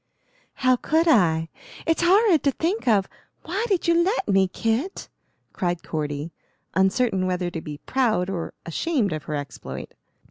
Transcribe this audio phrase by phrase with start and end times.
[0.55, 1.47] "How could I?
[1.85, 3.07] It's horrid to think of.
[3.43, 5.09] Why did you let me, Kit?"
[5.53, 6.31] cried Cordy,
[6.73, 9.93] uncertain whether to be proud or ashamed of her exploit.